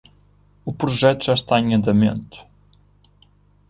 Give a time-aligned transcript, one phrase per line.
[0.65, 2.43] O projeto já está em andamento